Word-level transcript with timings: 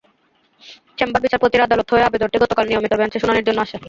Chamber 0.97 1.21
বিচারপতির 1.21 1.61
আদালত 1.61 1.87
হয়ে 1.91 2.03
আবেদনটি 2.03 2.37
গতকাল 2.43 2.65
নিয়মিত 2.67 2.93
বেঞ্চে 2.93 3.21
শুনানির 3.21 3.47
জন্য 3.47 3.59
আসে। 3.61 3.77